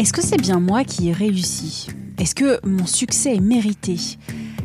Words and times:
Est-ce 0.00 0.14
que 0.14 0.22
c'est 0.22 0.40
bien 0.40 0.60
moi 0.60 0.82
qui 0.82 1.10
ai 1.10 1.12
réussi? 1.12 1.88
Est-ce 2.16 2.34
que 2.34 2.58
mon 2.66 2.86
succès 2.86 3.36
est 3.36 3.40
mérité? 3.40 3.98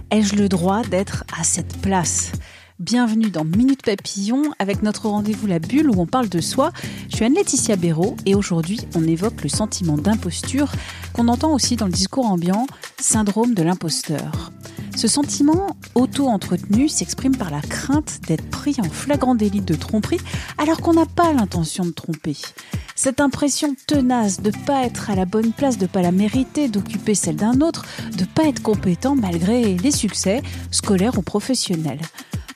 Ai-je 0.10 0.38
le 0.38 0.48
droit 0.48 0.82
d'être 0.84 1.26
à 1.38 1.44
cette 1.44 1.76
place? 1.82 2.32
Bienvenue 2.80 3.30
dans 3.32 3.44
Minute 3.44 3.82
Papillon 3.84 4.54
avec 4.60 4.82
notre 4.82 5.10
rendez-vous 5.10 5.46
La 5.46 5.60
Bulle 5.60 5.90
où 5.90 6.00
on 6.00 6.06
parle 6.06 6.30
de 6.30 6.40
soi. 6.40 6.72
Je 7.10 7.18
suis 7.18 7.26
Anne-Laetitia 7.26 7.76
Béraud 7.76 8.16
et 8.26 8.34
aujourd'hui 8.34 8.80
on 8.96 9.06
évoque 9.06 9.44
le 9.44 9.50
sentiment 9.50 9.98
d'imposture 9.98 10.72
qu'on 11.12 11.28
entend 11.28 11.54
aussi 11.54 11.76
dans 11.76 11.88
le 11.88 11.92
discours 11.92 12.28
ambiant, 12.28 12.66
syndrome 12.98 13.54
de 13.54 13.64
l'imposteur. 13.64 14.54
Ce 14.96 15.10
sentiment 15.10 15.76
auto-entretenu 15.96 16.88
s'exprime 16.88 17.36
par 17.36 17.52
la 17.52 17.60
crainte 17.60 18.22
d'être 18.26 18.50
pris 18.50 18.78
en 18.80 18.90
flagrant 18.90 19.36
délit 19.36 19.60
de 19.60 19.76
tromperie 19.76 20.22
alors 20.58 20.80
qu'on 20.80 20.94
n'a 20.94 21.06
pas 21.06 21.34
l'intention 21.34 21.84
de 21.84 21.92
tromper. 21.92 22.38
Cette 23.06 23.22
impression 23.22 23.76
tenace 23.86 24.42
de 24.42 24.50
pas 24.66 24.84
être 24.84 25.12
à 25.12 25.16
la 25.16 25.26
bonne 25.26 25.52
place, 25.52 25.78
de 25.78 25.86
pas 25.86 26.02
la 26.02 26.12
mériter, 26.12 26.70
d'occuper 26.70 27.14
celle 27.14 27.36
d'un 27.36 27.62
autre, 27.62 27.86
de 28.18 28.26
pas 28.26 28.46
être 28.46 28.64
compétent 28.64 29.16
malgré 29.16 29.76
les 29.76 29.92
succès, 29.92 30.42
scolaires 30.72 31.16
ou 31.20 31.22
professionnels. 31.22 32.02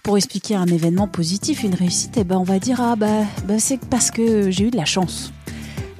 Pour 0.02 0.18
expliquer 0.18 0.56
un 0.56 0.66
événement 0.66 1.08
positif, 1.08 1.62
une 1.62 1.76
réussite, 1.76 2.18
eh 2.18 2.24
ben 2.24 2.38
on 2.38 2.44
va 2.44 2.58
dire 2.58 2.82
ah 2.82 2.96
bah, 2.96 3.26
bah 3.46 3.60
c'est 3.60 3.80
parce 3.80 4.10
que 4.10 4.50
j'ai 4.50 4.64
eu 4.64 4.72
de 4.72 4.78
la 4.78 4.86
chance. 4.86 5.32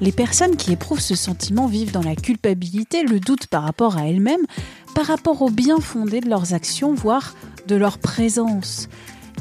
Les 0.02 0.12
personnes 0.12 0.56
qui 0.56 0.72
éprouvent 0.72 1.00
ce 1.00 1.14
sentiment 1.14 1.68
vivent 1.68 1.92
dans 1.92 2.02
la 2.02 2.16
culpabilité, 2.16 3.04
le 3.04 3.20
doute 3.20 3.46
par 3.46 3.62
rapport 3.62 3.98
à 3.98 4.08
elles-mêmes, 4.08 4.48
par 4.96 5.06
rapport 5.06 5.44
au 5.44 5.52
bien 5.52 5.80
fondé 5.80 6.22
de 6.22 6.28
leurs 6.28 6.56
actions, 6.56 6.96
voire 6.96 7.36
de 7.68 7.76
leur 7.76 8.00
présence. 8.00 8.90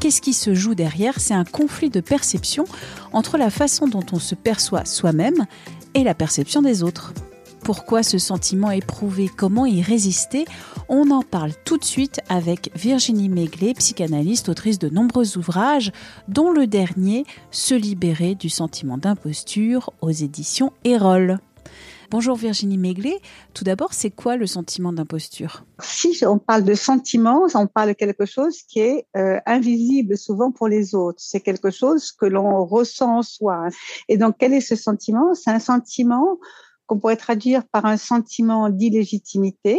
Qu'est-ce 0.01 0.21
qui 0.21 0.33
se 0.33 0.55
joue 0.55 0.77
derrière? 0.77 1.19
C'est 1.19 1.35
un 1.35 1.45
conflit 1.45 1.91
de 1.91 2.01
perception 2.01 2.67
entre 3.13 3.37
la 3.37 3.51
façon 3.51 3.89
dont 3.89 4.05
on 4.13 4.21
se 4.21 4.37
perçoit 4.37 4.85
soi-même 4.85 5.47
et 5.95 6.05
la 6.05 6.15
perception 6.15 6.63
des 6.63 6.85
autres. 6.85 7.13
Pourquoi 7.65 8.05
ce 8.05 8.17
sentiment 8.17 8.71
éprouvé 8.71 9.29
Comment 9.35 9.67
y 9.67 9.83
résister? 9.83 10.45
On 10.89 11.11
en 11.11 11.23
parle 11.23 11.53
tout 11.65 11.77
de 11.79 11.85
suite 11.85 12.21
avec 12.29 12.71
Virginie 12.77 13.29
Méglet, 13.29 13.75
psychanalyste, 13.75 14.49
autrice 14.49 14.79
de 14.79 14.89
nombreux 14.89 15.37
ouvrages, 15.37 15.93
dont 16.29 16.53
le 16.53 16.67
dernier 16.67 17.27
Se 17.51 17.75
libérer 17.75 18.37
du 18.37 18.49
sentiment 18.49 18.99
d'imposture 18.99 19.91
aux 20.01 20.11
éditions 20.11 20.73
Erol. 20.85 21.41
Bonjour 22.11 22.37
Virginie 22.37 22.79
Méglet. 22.79 23.21
Tout 23.53 23.65
d'abord, 23.65 23.93
c'est 23.93 24.11
quoi 24.11 24.39
le 24.39 24.47
sentiment 24.47 24.95
d'imposture? 24.95 25.67
Si 25.83 26.25
on 26.25 26.39
parle 26.39 26.65
de 26.65 26.73
sentiment, 26.73 27.47
on 27.55 27.67
parle 27.67 27.89
de 27.89 27.93
quelque 27.93 28.25
chose 28.25 28.63
qui 28.63 28.81
est 28.81 29.07
euh, 29.15 29.39
invisible 29.45 30.17
souvent 30.17 30.51
pour 30.51 30.69
les 30.69 30.95
autres. 30.95 31.19
C'est 31.21 31.41
quelque 31.41 31.71
chose 31.71 32.13
que 32.13 32.25
l'on 32.25 32.65
ressent 32.65 33.19
en 33.19 33.23
soi. 33.23 33.69
Et 34.09 34.17
donc, 34.17 34.37
quel 34.39 34.55
est 34.55 34.63
ce 34.63 34.75
sentiment? 34.75 35.35
C'est 35.35 35.51
un 35.51 35.59
sentiment 35.59 36.39
qu'on 36.87 36.99
pourrait 36.99 37.17
traduire 37.17 37.69
par 37.69 37.85
un 37.85 37.99
sentiment 37.99 38.71
d'illégitimité 38.71 39.79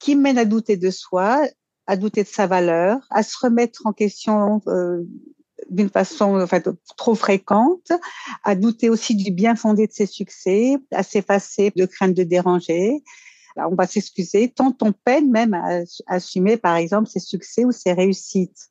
qui 0.00 0.16
mène 0.16 0.38
à 0.38 0.46
douter 0.46 0.76
de 0.76 0.90
soi, 0.90 1.46
à 1.86 1.96
douter 1.96 2.24
de 2.24 2.28
sa 2.28 2.48
valeur, 2.48 2.98
à 3.10 3.22
se 3.22 3.36
remettre 3.40 3.82
en 3.84 3.92
question 3.92 4.62
euh, 4.66 5.04
d'une 5.70 5.90
façon 5.90 6.40
en 6.40 6.46
fait, 6.46 6.68
trop 6.96 7.14
fréquente, 7.14 7.92
à 8.44 8.54
douter 8.54 8.90
aussi 8.90 9.14
du 9.14 9.30
bien 9.30 9.56
fondé 9.56 9.86
de 9.86 9.92
ses 9.92 10.06
succès, 10.06 10.76
à 10.92 11.02
s'effacer 11.02 11.72
de 11.74 11.86
crainte 11.86 12.14
de 12.14 12.22
déranger. 12.22 13.02
on 13.56 13.74
va 13.74 13.86
s'excuser 13.86 14.50
tant 14.50 14.76
on 14.82 14.92
peine 14.92 15.30
même 15.30 15.54
à, 15.54 15.80
assumer, 16.06 16.56
par 16.56 16.76
exemple, 16.76 17.08
ses 17.08 17.20
succès 17.20 17.64
ou 17.64 17.72
ses 17.72 17.92
réussites. 17.92 18.70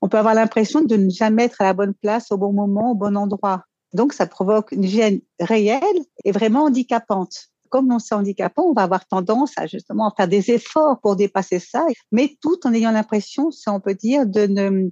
On 0.00 0.08
peut 0.08 0.18
avoir 0.18 0.34
l'impression 0.34 0.80
de 0.80 0.96
ne 0.96 1.10
jamais 1.10 1.44
être 1.44 1.60
à 1.60 1.64
la 1.64 1.74
bonne 1.74 1.94
place 1.94 2.32
au 2.32 2.36
bon 2.36 2.52
moment, 2.52 2.92
au 2.92 2.94
bon 2.94 3.16
endroit. 3.16 3.64
Donc, 3.92 4.12
ça 4.12 4.26
provoque 4.26 4.72
une 4.72 4.86
gêne 4.86 5.20
réelle 5.38 5.80
et 6.24 6.32
vraiment 6.32 6.64
handicapante 6.64 7.51
comme 7.72 7.90
on 7.90 7.98
s'est 7.98 8.14
handicapant, 8.14 8.64
on 8.64 8.74
va 8.74 8.82
avoir 8.82 9.06
tendance 9.06 9.52
à 9.56 9.66
justement 9.66 10.12
faire 10.14 10.28
des 10.28 10.50
efforts 10.50 11.00
pour 11.00 11.16
dépasser 11.16 11.58
ça, 11.58 11.86
mais 12.12 12.36
tout 12.42 12.58
en 12.64 12.74
ayant 12.74 12.92
l'impression, 12.92 13.50
si 13.50 13.70
on 13.70 13.80
peut 13.80 13.94
dire, 13.94 14.26
de 14.26 14.46
ne 14.46 14.90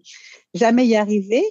jamais 0.54 0.86
y 0.86 0.96
arriver, 0.96 1.44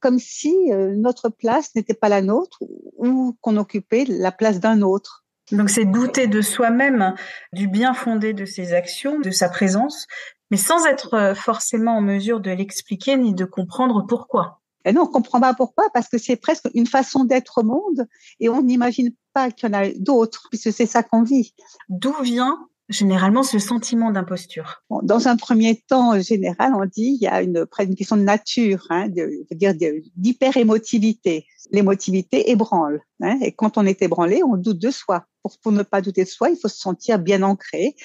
comme 0.00 0.18
si 0.18 0.52
euh, 0.72 0.94
notre 0.96 1.28
place 1.28 1.72
n'était 1.76 1.94
pas 1.94 2.08
la 2.08 2.20
nôtre 2.20 2.58
ou 2.98 3.36
qu'on 3.40 3.56
occupait 3.56 4.06
la 4.08 4.32
place 4.32 4.58
d'un 4.58 4.82
autre. 4.82 5.24
Donc 5.52 5.70
c'est 5.70 5.84
douter 5.84 6.26
de 6.26 6.42
soi-même, 6.42 7.14
du 7.52 7.68
bien 7.68 7.94
fondé 7.94 8.32
de 8.32 8.44
ses 8.44 8.72
actions, 8.72 9.20
de 9.20 9.30
sa 9.30 9.48
présence, 9.48 10.08
mais 10.50 10.56
sans 10.56 10.84
être 10.86 11.14
euh, 11.14 11.34
forcément 11.36 11.96
en 11.96 12.00
mesure 12.00 12.40
de 12.40 12.50
l'expliquer 12.50 13.16
ni 13.16 13.34
de 13.34 13.44
comprendre 13.44 14.04
pourquoi. 14.08 14.60
Et 14.86 14.92
non, 14.92 15.02
on 15.02 15.06
comprend 15.06 15.40
pas 15.40 15.52
pourquoi, 15.52 15.90
parce 15.92 16.08
que 16.08 16.16
c'est 16.16 16.36
presque 16.36 16.68
une 16.72 16.86
façon 16.86 17.24
d'être 17.24 17.58
au 17.58 17.64
monde 17.64 18.06
et 18.38 18.48
on 18.48 18.62
n'imagine 18.62 19.10
pas 19.34 19.50
qu'il 19.50 19.68
y 19.68 19.74
en 19.74 19.78
a 19.78 19.88
d'autres, 19.98 20.46
puisque 20.48 20.72
c'est 20.72 20.86
ça 20.86 21.02
qu'on 21.02 21.24
vit. 21.24 21.54
D'où 21.88 22.14
vient 22.22 22.56
généralement 22.88 23.42
ce 23.42 23.58
sentiment 23.58 24.12
d'imposture? 24.12 24.84
Dans 25.02 25.26
un 25.26 25.36
premier 25.36 25.82
temps 25.88 26.18
général, 26.20 26.72
on 26.76 26.84
dit 26.84 27.18
il 27.18 27.20
y 27.20 27.26
a 27.26 27.42
une, 27.42 27.66
une 27.80 27.94
question 27.96 28.16
de 28.16 28.22
nature, 28.22 28.86
hein, 28.90 29.08
de, 29.08 29.44
dire 29.50 29.74
d'hyper-émotivité. 30.16 31.46
L'émotivité 31.72 32.52
ébranle. 32.52 33.00
Hein, 33.20 33.38
et 33.42 33.50
quand 33.50 33.76
on 33.78 33.84
est 33.84 34.02
ébranlé, 34.02 34.42
on 34.44 34.56
doute 34.56 34.78
de 34.78 34.92
soi. 34.92 35.24
Pour, 35.42 35.58
pour 35.58 35.72
ne 35.72 35.82
pas 35.82 36.00
douter 36.00 36.22
de 36.22 36.28
soi, 36.28 36.48
il 36.50 36.56
faut 36.56 36.68
se 36.68 36.78
sentir 36.78 37.18
bien 37.18 37.42
ancré. 37.42 37.96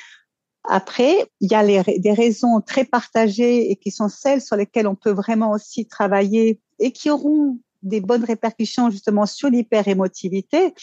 Après, 0.63 1.27
il 1.41 1.51
y 1.51 1.55
a 1.55 1.63
les, 1.63 1.99
des 1.99 2.13
raisons 2.13 2.61
très 2.61 2.85
partagées 2.85 3.71
et 3.71 3.75
qui 3.75 3.91
sont 3.91 4.09
celles 4.09 4.41
sur 4.41 4.55
lesquelles 4.55 4.87
on 4.87 4.95
peut 4.95 5.11
vraiment 5.11 5.51
aussi 5.51 5.87
travailler 5.87 6.59
et 6.81 6.91
qui 6.91 7.09
auront 7.09 7.59
des 7.83 8.01
bonnes 8.01 8.23
répercussions 8.23 8.89
justement 8.89 9.25
sur 9.25 9.49
l'hyperémotivité, 9.49 10.73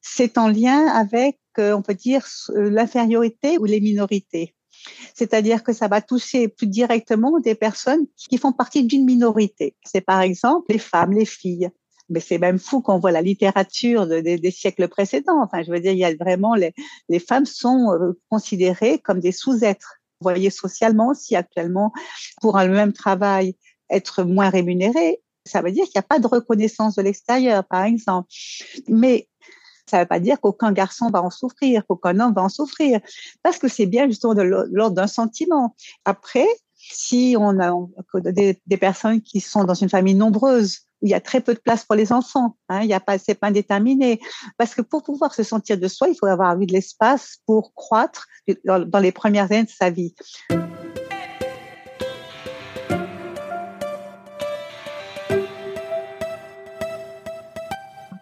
c'est 0.00 0.38
en 0.38 0.48
lien 0.48 0.86
avec, 0.86 1.38
euh, 1.58 1.74
on 1.74 1.82
peut 1.82 1.94
dire, 1.94 2.26
euh, 2.50 2.70
l'infériorité 2.70 3.58
ou 3.58 3.64
les 3.64 3.80
minorités. 3.80 4.54
C'est-à-dire 5.14 5.64
que 5.64 5.72
ça 5.72 5.88
va 5.88 6.00
toucher 6.00 6.48
plus 6.48 6.68
directement 6.68 7.40
des 7.40 7.54
personnes 7.54 8.06
qui 8.16 8.38
font 8.38 8.52
partie 8.52 8.84
d'une 8.84 9.04
minorité. 9.04 9.74
C'est 9.84 10.00
par 10.00 10.20
exemple 10.20 10.66
les 10.72 10.78
femmes, 10.78 11.12
les 11.12 11.24
filles. 11.24 11.70
Mais 12.10 12.20
c'est 12.20 12.38
même 12.38 12.58
fou 12.58 12.80
qu'on 12.80 12.98
voit 12.98 13.10
la 13.10 13.20
littérature 13.20 14.06
des 14.06 14.50
siècles 14.50 14.88
précédents. 14.88 15.42
Enfin, 15.42 15.62
je 15.62 15.70
veux 15.70 15.80
dire, 15.80 15.92
il 15.92 15.98
y 15.98 16.04
a 16.04 16.14
vraiment 16.14 16.54
les, 16.54 16.72
les 17.10 17.18
femmes 17.18 17.44
sont 17.44 17.92
euh, 17.92 18.18
considérées 18.30 18.98
comme 18.98 19.20
des 19.20 19.32
sous-êtres. 19.32 19.96
Vous 20.20 20.24
voyez 20.24 20.48
socialement 20.48 21.08
aussi 21.08 21.36
actuellement, 21.36 21.92
pour 22.40 22.56
un 22.56 22.68
même 22.68 22.94
travail, 22.94 23.56
être 23.90 24.22
moins 24.24 24.48
rémunéré, 24.48 25.20
ça 25.48 25.62
veut 25.62 25.72
dire 25.72 25.84
qu'il 25.84 25.92
n'y 25.96 26.00
a 26.00 26.02
pas 26.02 26.18
de 26.18 26.26
reconnaissance 26.26 26.94
de 26.94 27.02
l'extérieur, 27.02 27.64
par 27.64 27.84
exemple. 27.84 28.28
Mais 28.88 29.28
ça 29.88 29.98
ne 29.98 30.02
veut 30.02 30.08
pas 30.08 30.20
dire 30.20 30.40
qu'aucun 30.40 30.72
garçon 30.72 31.10
va 31.10 31.22
en 31.22 31.30
souffrir, 31.30 31.86
qu'aucun 31.86 32.20
homme 32.20 32.34
va 32.34 32.42
en 32.42 32.48
souffrir, 32.48 33.00
parce 33.42 33.58
que 33.58 33.68
c'est 33.68 33.86
bien 33.86 34.06
justement 34.06 34.34
de 34.34 34.42
l'ordre 34.42 34.94
d'un 34.94 35.06
sentiment. 35.06 35.74
Après, 36.04 36.46
si 36.76 37.36
on 37.38 37.58
a 37.58 37.72
des, 38.24 38.76
personnes 38.78 39.20
qui 39.20 39.40
sont 39.40 39.64
dans 39.64 39.74
une 39.74 39.88
famille 39.88 40.14
nombreuse, 40.14 40.80
où 41.00 41.06
il 41.06 41.10
y 41.10 41.14
a 41.14 41.20
très 41.20 41.40
peu 41.40 41.54
de 41.54 41.60
place 41.60 41.84
pour 41.84 41.96
les 41.96 42.12
enfants, 42.12 42.56
hein, 42.68 42.80
il 42.82 42.88
y 42.88 42.94
a 42.94 43.00
pas, 43.00 43.18
c'est 43.18 43.34
pas 43.34 43.48
indéterminé, 43.48 44.20
parce 44.56 44.74
que 44.74 44.82
pour 44.82 45.02
pouvoir 45.02 45.34
se 45.34 45.42
sentir 45.42 45.78
de 45.78 45.88
soi, 45.88 46.08
il 46.08 46.16
faut 46.16 46.26
avoir 46.26 46.60
eu 46.60 46.66
de 46.66 46.72
l'espace 46.72 47.38
pour 47.46 47.72
croître 47.74 48.26
dans 48.64 49.00
les 49.00 49.12
premières 49.12 49.50
années 49.52 49.64
de 49.64 49.70
sa 49.70 49.90
vie. 49.90 50.14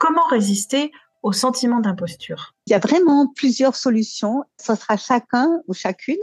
Comment 0.06 0.26
résister 0.26 0.92
au 1.22 1.32
sentiment 1.32 1.80
d'imposture? 1.80 2.54
Il 2.66 2.70
y 2.70 2.74
a 2.74 2.78
vraiment 2.78 3.26
plusieurs 3.34 3.74
solutions. 3.74 4.44
Ce 4.60 4.74
sera 4.74 4.96
chacun 4.96 5.60
ou 5.66 5.74
chacune 5.74 6.20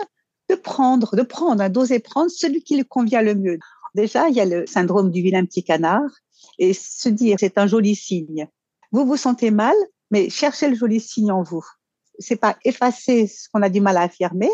de 0.50 0.56
prendre, 0.56 1.16
de 1.16 1.22
prendre, 1.22 1.68
d'oser 1.70 2.00
prendre 2.00 2.32
celui 2.32 2.64
qui 2.64 2.78
le 2.78 2.84
convient 2.84 3.22
le 3.22 3.36
mieux. 3.36 3.60
Déjà, 3.96 4.30
il 4.30 4.36
y 4.36 4.42
a 4.42 4.46
le 4.46 4.66
syndrome 4.66 5.12
du 5.12 5.22
vilain 5.22 5.46
petit 5.46 5.64
canard 5.64 6.10
et 6.60 6.74
se 6.74 7.10
dire 7.10 7.38
c'est 7.40 7.58
un 7.58 7.68
joli 7.68 7.96
signe. 7.96 8.48
Vous 8.92 9.06
vous 9.06 9.18
sentez 9.18 9.52
mal, 9.52 9.76
mais 10.12 10.30
cherchez 10.30 10.70
le 10.70 10.76
joli 10.76 11.00
signe 11.00 11.32
en 11.32 11.44
vous. 11.44 11.66
C'est 12.20 12.36
pas 12.36 12.58
effacer 12.64 13.28
ce 13.28 13.50
qu'on 13.50 13.64
a 13.64 13.70
du 13.70 13.82
mal 13.82 13.98
à 13.98 14.04
affirmer, 14.04 14.52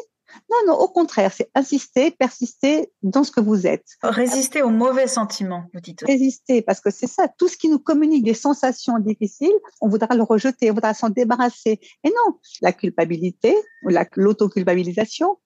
Non, 0.50 0.58
non, 0.68 0.80
au 0.80 0.88
contraire, 0.88 1.31
c'est 1.34 1.50
insister, 1.56 2.12
persister 2.12 2.92
dans 3.04 3.24
ce 3.24 3.31
que 3.31 3.40
vous 3.40 3.68
êtes. 3.68 3.86
Résister 4.04 4.62
aux 4.62 4.70
mauvais 4.70 5.08
sentiments, 5.08 5.64
vous 5.74 5.80
dites. 5.80 6.02
Résister, 6.06 6.62
parce 6.62 6.81
que 6.81 6.90
c'est 6.92 7.08
ça, 7.08 7.28
tout 7.38 7.48
ce 7.48 7.58
qui 7.58 7.70
nous 7.70 7.80
communique 7.80 8.24
des 8.24 8.34
sensations 8.34 9.00
difficiles, 9.00 9.56
on 9.81 9.90
voudra 9.90 10.16
le 10.16 10.24
rejeter, 10.24 10.72
on 10.72 10.74
voudra 10.74 10.94
s'en 10.94 11.10
débarrasser. 11.10 11.80
Et 12.04 12.10
non, 12.10 12.40
la 12.62 12.74
culpabilité 12.74 13.56
ou 13.84 13.90
l'autoculpabilisation, 14.16 15.38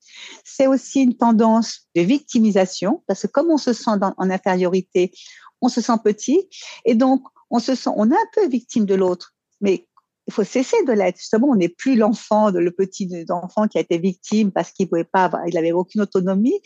c'est 0.44 0.68
aussi 0.68 1.02
une 1.02 1.16
tendance 1.16 1.88
de 1.96 2.02
victimisation, 2.02 3.04
parce 3.08 3.24
que 3.24 3.28
comme 3.28 3.50
on 3.50 3.58
se 3.58 3.74
sent 3.74 3.92
en 4.02 4.30
infériorité, 4.30 5.12
on 5.62 5.70
se 5.70 5.82
sent 5.82 5.98
petit, 6.04 6.50
et 6.86 6.96
donc 6.96 7.24
on 7.50 7.60
se 7.60 7.76
sent, 7.76 7.92
on 7.96 8.12
est 8.12 8.16
un 8.16 8.30
peu 8.34 8.48
victime 8.48 8.86
de 8.86 8.96
l'autre. 8.96 9.34
Mais 9.62 9.88
il 10.34 10.38
faut 10.38 10.44
cesser 10.44 10.84
de 10.88 10.94
l'être. 10.94 11.20
Justement, 11.20 11.50
on 11.50 11.56
n'est 11.56 11.70
plus 11.70 11.96
l'enfant, 11.96 12.50
le 12.50 12.72
petit 12.72 13.08
enfant 13.30 13.68
qui 13.68 13.78
a 13.78 13.82
été 13.82 14.00
victime 14.00 14.52
parce 14.52 14.72
qu'il 14.72 14.90
pouvait 14.90 15.04
pas, 15.04 15.30
il 15.46 15.56
avait 15.60 15.72
aucune 15.72 16.02
autonomie. 16.02 16.60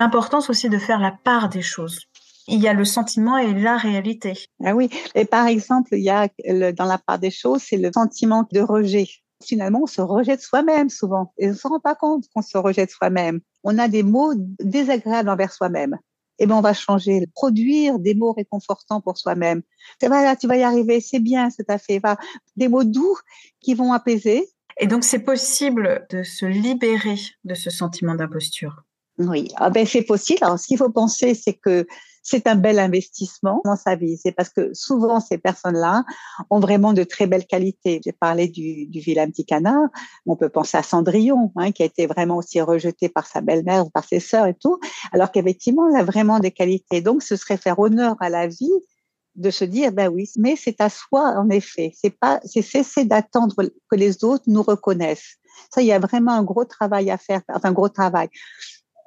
L'importance 0.00 0.48
aussi 0.48 0.70
de 0.70 0.78
faire 0.78 1.00
la 1.00 1.12
part 1.22 1.50
des 1.50 1.60
choses. 1.60 2.00
Il 2.48 2.62
y 2.62 2.68
a 2.68 2.72
le 2.72 2.86
sentiment 2.86 3.36
et 3.36 3.52
la 3.52 3.76
réalité. 3.76 4.32
Ah 4.64 4.74
oui. 4.74 4.88
Et 5.14 5.26
par 5.26 5.46
exemple, 5.46 5.90
il 5.92 6.02
y 6.02 6.08
a 6.08 6.28
dans 6.72 6.86
la 6.86 6.96
part 6.96 7.18
des 7.18 7.30
choses, 7.30 7.60
c'est 7.62 7.76
le 7.76 7.92
sentiment 7.92 8.48
de 8.52 8.60
rejet. 8.60 9.06
Finalement, 9.44 9.80
on 9.82 9.86
se 9.86 10.00
rejette 10.00 10.40
soi-même 10.40 10.88
souvent 10.88 11.34
et 11.36 11.48
on 11.48 11.50
ne 11.50 11.54
se 11.54 11.68
rend 11.68 11.80
pas 11.80 11.94
compte 11.94 12.24
qu'on 12.34 12.40
se 12.40 12.56
rejette 12.56 12.90
soi-même. 12.90 13.40
On 13.64 13.76
a 13.76 13.88
des 13.88 14.02
mots 14.02 14.32
désagréables 14.60 15.28
envers 15.28 15.52
soi-même 15.52 15.98
eh 16.38 16.46
ben 16.46 16.56
on 16.56 16.60
va 16.60 16.74
changer, 16.74 17.26
produire 17.34 17.98
des 17.98 18.14
mots 18.14 18.32
réconfortants 18.32 19.00
pour 19.00 19.18
soi-même. 19.18 19.62
Voilà, 20.02 20.36
tu 20.36 20.46
vas 20.46 20.56
y 20.56 20.62
arriver, 20.62 21.00
c'est 21.00 21.20
bien, 21.20 21.50
c'est 21.50 21.70
à 21.70 21.78
fait. 21.78 21.98
Va, 21.98 22.16
des 22.56 22.68
mots 22.68 22.84
doux 22.84 23.16
qui 23.60 23.74
vont 23.74 23.92
apaiser. 23.92 24.48
Et 24.78 24.86
donc 24.86 25.04
c'est 25.04 25.20
possible 25.20 26.06
de 26.10 26.22
se 26.22 26.44
libérer 26.44 27.18
de 27.44 27.54
ce 27.54 27.70
sentiment 27.70 28.14
d'imposture? 28.14 28.82
Oui, 29.18 29.48
ah 29.56 29.70
ben 29.70 29.86
c'est 29.86 30.02
possible. 30.02 30.40
Alors 30.42 30.58
ce 30.58 30.66
qu'il 30.66 30.76
faut 30.76 30.90
penser, 30.90 31.34
c'est 31.34 31.54
que 31.54 31.86
c'est 32.28 32.48
un 32.48 32.56
bel 32.56 32.80
investissement 32.80 33.60
dans 33.64 33.76
sa 33.76 33.94
vie. 33.94 34.16
C'est 34.20 34.32
parce 34.32 34.48
que 34.48 34.74
souvent 34.74 35.20
ces 35.20 35.38
personnes-là 35.38 36.04
ont 36.50 36.58
vraiment 36.58 36.92
de 36.92 37.04
très 37.04 37.28
belles 37.28 37.46
qualités. 37.46 38.00
J'ai 38.04 38.12
parlé 38.12 38.48
du, 38.48 38.86
du 38.86 38.98
vilain 38.98 39.28
petit 39.28 39.44
canard. 39.44 39.88
On 40.26 40.34
peut 40.34 40.48
penser 40.48 40.76
à 40.76 40.82
Cendrillon, 40.82 41.52
hein, 41.54 41.70
qui 41.70 41.84
a 41.84 41.86
été 41.86 42.06
vraiment 42.06 42.36
aussi 42.36 42.60
rejeté 42.60 43.08
par 43.08 43.26
sa 43.26 43.40
belle-mère 43.40 43.84
par 43.92 44.04
ses 44.04 44.18
sœurs 44.18 44.46
et 44.46 44.54
tout, 44.54 44.80
alors 45.12 45.30
qu'effectivement, 45.30 45.88
elle 45.88 46.00
a 46.00 46.04
vraiment 46.04 46.40
des 46.40 46.50
qualités. 46.50 47.00
Donc, 47.00 47.22
ce 47.22 47.36
serait 47.36 47.56
faire 47.56 47.78
honneur 47.78 48.16
à 48.20 48.28
la 48.28 48.48
vie 48.48 48.72
de 49.36 49.50
se 49.50 49.64
dire 49.64 49.92
ben 49.92 50.08
oui, 50.08 50.28
mais 50.36 50.56
c'est 50.56 50.80
à 50.80 50.88
soi 50.88 51.34
en 51.38 51.48
effet. 51.50 51.92
C'est 51.94 52.10
pas, 52.10 52.40
c'est 52.44 52.62
cesser 52.62 53.04
d'attendre 53.04 53.54
que 53.88 53.96
les 53.96 54.24
autres 54.24 54.44
nous 54.48 54.62
reconnaissent. 54.62 55.36
Ça, 55.72 55.80
il 55.80 55.86
y 55.86 55.92
a 55.92 55.98
vraiment 56.00 56.32
un 56.32 56.42
gros 56.42 56.64
travail 56.64 57.10
à 57.10 57.18
faire, 57.18 57.42
enfin 57.48 57.68
un 57.68 57.72
gros 57.72 57.88
travail, 57.88 58.28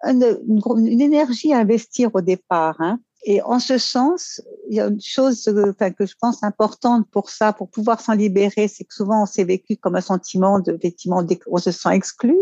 une, 0.04 0.40
une, 0.48 1.02
énergie 1.02 1.52
à 1.52 1.60
investir 1.60 2.12
au 2.14 2.22
départ. 2.22 2.76
Hein. 2.80 3.00
Et 3.24 3.42
en 3.42 3.60
ce 3.60 3.78
sens, 3.78 4.42
il 4.70 4.78
y 4.78 4.80
a 4.80 4.88
une 4.88 5.02
chose 5.02 5.44
que 5.44 6.06
je 6.06 6.16
pense 6.20 6.42
importante 6.44 7.08
pour 7.12 7.30
ça, 7.30 7.52
pour 7.52 7.70
pouvoir 7.70 8.00
s'en 8.00 8.14
libérer, 8.14 8.68
c'est 8.68 8.86
que 8.86 8.94
souvent 8.94 9.24
on 9.24 9.26
s'est 9.26 9.44
vécu 9.44 9.76
comme 9.76 9.96
un 9.96 10.02
sentiment 10.02 10.60
de, 10.60 10.74
effectivement, 10.74 11.26
on 11.48 11.58
se 11.58 11.72
sent 11.72 11.94
exclu. 11.94 12.38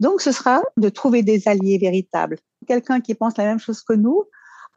Donc, 0.00 0.20
ce 0.20 0.32
sera 0.32 0.62
de 0.76 0.88
trouver 0.88 1.22
des 1.22 1.48
alliés 1.48 1.78
véritables. 1.78 2.38
Quelqu'un 2.66 3.00
qui 3.00 3.14
pense 3.14 3.36
la 3.36 3.44
même 3.44 3.58
chose 3.58 3.82
que 3.82 3.92
nous, 3.92 4.24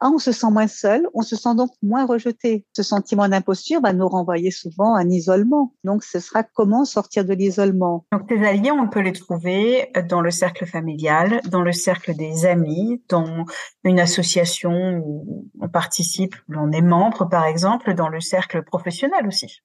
ah, 0.00 0.10
on 0.12 0.18
se 0.18 0.30
sent 0.30 0.50
moins 0.50 0.68
seul, 0.68 1.08
on 1.12 1.22
se 1.22 1.34
sent 1.34 1.54
donc 1.56 1.70
moins 1.82 2.06
rejeté. 2.06 2.64
Ce 2.72 2.84
sentiment 2.84 3.28
d'imposture 3.28 3.80
va 3.80 3.92
nous 3.92 4.08
renvoyer 4.08 4.52
souvent 4.52 4.94
à 4.94 5.00
un 5.00 5.10
isolement. 5.10 5.74
Donc, 5.82 6.04
ce 6.04 6.20
sera 6.20 6.44
comment 6.44 6.84
sortir 6.84 7.24
de 7.24 7.34
l'isolement? 7.34 8.06
Donc, 8.12 8.22
ces 8.28 8.44
alliés, 8.44 8.70
on 8.70 8.88
peut 8.88 9.00
les 9.00 9.12
trouver 9.12 9.90
dans 10.08 10.20
le 10.20 10.30
cercle 10.30 10.66
familial, 10.66 11.40
dans 11.50 11.62
le 11.62 11.72
cercle 11.72 12.14
des 12.14 12.46
amis, 12.46 13.02
dans 13.08 13.44
une 13.82 13.98
association 13.98 15.02
où 15.04 15.48
on 15.60 15.68
participe, 15.68 16.36
où 16.48 16.54
on 16.56 16.70
est 16.70 16.82
membre, 16.82 17.28
par 17.28 17.46
exemple, 17.46 17.94
dans 17.94 18.08
le 18.08 18.20
cercle 18.20 18.62
professionnel 18.62 19.26
aussi. 19.26 19.62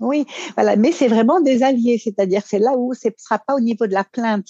Oui, 0.00 0.26
voilà, 0.56 0.76
mais 0.76 0.92
c'est 0.92 1.08
vraiment 1.08 1.40
des 1.40 1.62
alliés, 1.62 2.00
c'est-à-dire 2.02 2.42
c'est 2.44 2.58
là 2.58 2.72
où 2.76 2.92
ce 2.92 3.08
ne 3.08 3.12
sera 3.16 3.38
pas 3.38 3.54
au 3.54 3.60
niveau 3.60 3.86
de 3.86 3.92
la 3.92 4.04
plainte. 4.04 4.48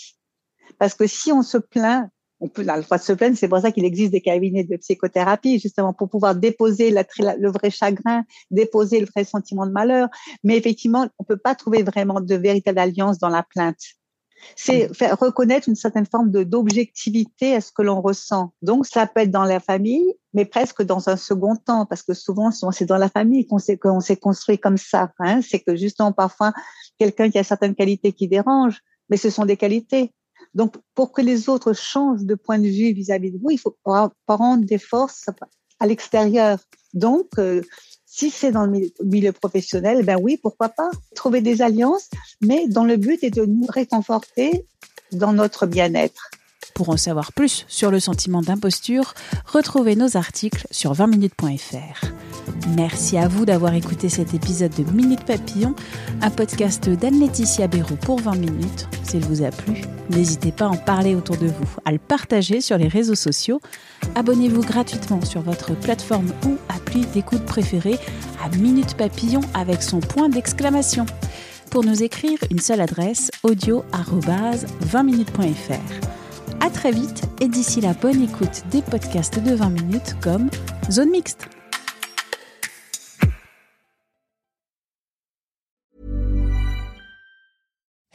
Parce 0.78 0.94
que 0.94 1.06
si 1.06 1.30
on 1.30 1.42
se 1.42 1.58
plaint 1.58 2.10
on 2.40 2.48
peut 2.48 2.62
la 2.62 2.82
fois 2.82 2.98
se 2.98 3.12
plaindre. 3.12 3.36
C'est 3.36 3.48
pour 3.48 3.60
ça 3.60 3.72
qu'il 3.72 3.84
existe 3.84 4.12
des 4.12 4.20
cabinets 4.20 4.64
de 4.64 4.76
psychothérapie, 4.76 5.58
justement 5.58 5.92
pour 5.92 6.08
pouvoir 6.08 6.34
déposer 6.34 6.90
le 6.90 7.50
vrai 7.50 7.70
chagrin, 7.70 8.24
déposer 8.50 9.00
le 9.00 9.06
vrai 9.06 9.24
sentiment 9.24 9.66
de 9.66 9.72
malheur. 9.72 10.08
Mais 10.44 10.56
effectivement, 10.56 11.08
on 11.18 11.24
peut 11.24 11.38
pas 11.38 11.54
trouver 11.54 11.82
vraiment 11.82 12.20
de 12.20 12.34
véritable 12.34 12.78
alliance 12.78 13.18
dans 13.18 13.28
la 13.28 13.42
plainte. 13.42 13.80
C'est 14.54 14.94
faire 14.94 15.18
reconnaître 15.18 15.68
une 15.68 15.76
certaine 15.76 16.04
forme 16.06 16.30
de 16.30 16.42
d'objectivité 16.44 17.54
à 17.54 17.60
ce 17.60 17.72
que 17.72 17.82
l'on 17.82 18.00
ressent. 18.02 18.52
Donc, 18.62 18.86
ça 18.86 19.06
peut 19.06 19.20
être 19.20 19.30
dans 19.30 19.44
la 19.44 19.60
famille, 19.60 20.14
mais 20.34 20.44
presque 20.44 20.82
dans 20.82 21.08
un 21.08 21.16
second 21.16 21.56
temps, 21.56 21.86
parce 21.86 22.02
que 22.02 22.14
souvent, 22.14 22.50
c'est 22.50 22.84
dans 22.84 22.98
la 22.98 23.08
famille 23.08 23.46
qu'on 23.46 23.58
s'est 23.58 23.78
qu'on 23.78 24.00
s'est 24.00 24.18
construit 24.18 24.58
comme 24.58 24.76
ça. 24.76 25.10
Hein. 25.18 25.40
C'est 25.42 25.60
que 25.60 25.74
justement, 25.74 26.12
parfois, 26.12 26.52
quelqu'un 26.98 27.30
qui 27.30 27.38
a 27.38 27.44
certaines 27.44 27.74
qualités 27.74 28.12
qui 28.12 28.28
dérangent, 28.28 28.82
mais 29.08 29.16
ce 29.16 29.30
sont 29.30 29.46
des 29.46 29.56
qualités. 29.56 30.12
Donc, 30.56 30.74
pour 30.94 31.12
que 31.12 31.20
les 31.20 31.50
autres 31.50 31.74
changent 31.74 32.24
de 32.24 32.34
point 32.34 32.58
de 32.58 32.66
vue 32.66 32.92
vis-à-vis 32.94 33.30
de 33.30 33.38
vous, 33.38 33.50
il 33.50 33.58
faut 33.58 33.76
prendre 34.26 34.64
des 34.64 34.78
forces 34.78 35.26
à 35.78 35.86
l'extérieur. 35.86 36.58
Donc, 36.94 37.28
euh, 37.38 37.60
si 38.06 38.30
c'est 38.30 38.52
dans 38.52 38.64
le 38.64 38.88
milieu 39.04 39.32
professionnel, 39.32 40.02
ben 40.02 40.16
oui, 40.18 40.38
pourquoi 40.42 40.70
pas 40.70 40.90
trouver 41.14 41.42
des 41.42 41.60
alliances, 41.60 42.08
mais 42.40 42.66
dans 42.68 42.84
le 42.84 42.96
but 42.96 43.22
est 43.22 43.30
de 43.30 43.44
nous 43.44 43.66
réconforter 43.68 44.66
dans 45.12 45.34
notre 45.34 45.66
bien-être. 45.66 46.30
Pour 46.74 46.88
en 46.88 46.96
savoir 46.96 47.34
plus 47.34 47.66
sur 47.68 47.90
le 47.90 48.00
sentiment 48.00 48.40
d'imposture, 48.40 49.12
retrouvez 49.44 49.94
nos 49.94 50.16
articles 50.16 50.66
sur 50.70 50.94
20minutes.fr. 50.94 52.06
Merci 52.76 53.16
à 53.16 53.28
vous 53.28 53.44
d'avoir 53.44 53.74
écouté 53.74 54.08
cet 54.08 54.34
épisode 54.34 54.72
de 54.74 54.90
Minute 54.92 55.24
Papillon, 55.24 55.74
un 56.20 56.30
podcast 56.30 56.88
d'Anne-Laetitia 56.88 57.68
Béraud 57.68 57.96
pour 57.96 58.20
20 58.20 58.36
minutes. 58.36 58.88
S'il 59.02 59.24
vous 59.24 59.42
a 59.42 59.50
plu, 59.50 59.82
n'hésitez 60.10 60.52
pas 60.52 60.66
à 60.66 60.68
en 60.68 60.76
parler 60.76 61.14
autour 61.14 61.36
de 61.36 61.46
vous, 61.46 61.66
à 61.84 61.92
le 61.92 61.98
partager 61.98 62.60
sur 62.60 62.78
les 62.78 62.88
réseaux 62.88 63.14
sociaux. 63.14 63.60
Abonnez-vous 64.14 64.62
gratuitement 64.62 65.24
sur 65.24 65.42
votre 65.42 65.74
plateforme 65.74 66.32
ou 66.46 66.56
appli 66.68 67.06
d'écoute 67.06 67.44
préférée 67.44 67.98
à 68.44 68.48
Minute 68.56 68.96
Papillon 68.96 69.40
avec 69.54 69.82
son 69.82 70.00
point 70.00 70.28
d'exclamation. 70.28 71.06
Pour 71.70 71.84
nous 71.84 72.02
écrire, 72.02 72.38
une 72.50 72.60
seule 72.60 72.80
adresse 72.80 73.30
audio-20minutes.fr. 73.42 76.06
À 76.60 76.70
très 76.70 76.90
vite 76.90 77.22
et 77.40 77.48
d'ici 77.48 77.80
la 77.80 77.92
bonne 77.92 78.22
écoute 78.22 78.62
des 78.70 78.82
podcasts 78.82 79.42
de 79.42 79.54
20 79.54 79.70
minutes 79.70 80.16
comme 80.20 80.48
Zone 80.90 81.10
Mixte. 81.10 81.55